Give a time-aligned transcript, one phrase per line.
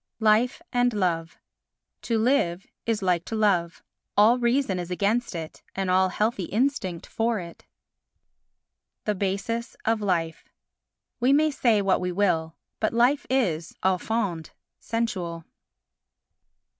[0.19, 1.37] Life and Love
[2.01, 7.39] To live is like to love—all reason is against it, and all healthy instinct for
[7.39, 7.67] it.
[9.05, 10.49] The Basis of Life
[11.19, 15.45] We may say what we will, but Life is, au fond, sensual.